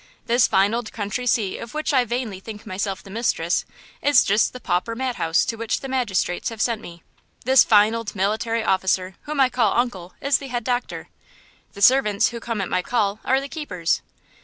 This 0.25 0.47
fine 0.47 0.73
old 0.73 0.91
country 0.91 1.27
seat 1.27 1.59
of 1.59 1.75
which 1.75 1.93
I 1.93 2.05
vainly 2.05 2.39
think 2.39 2.65
myself 2.65 3.03
the 3.03 3.11
mistress, 3.11 3.65
is 4.01 4.23
just 4.23 4.51
the 4.51 4.59
pauper 4.59 4.95
madhouse 4.95 5.45
to 5.45 5.57
which 5.57 5.81
the 5.81 5.87
magistrates 5.87 6.49
have 6.49 6.59
sent 6.59 6.81
me. 6.81 7.03
This 7.45 7.63
fine 7.63 7.93
old 7.93 8.15
military 8.15 8.63
officer 8.63 9.13
whom 9.29 9.39
I 9.39 9.49
call 9.49 9.77
uncle 9.77 10.15
is 10.19 10.39
the 10.39 10.47
head 10.47 10.63
doctor. 10.63 11.09
The 11.73 11.83
servants 11.83 12.29
who 12.29 12.39
come 12.39 12.61
at 12.61 12.67
my 12.69 12.81
call 12.81 13.19
are 13.23 13.39
the 13.39 13.47
keepers. 13.47 14.01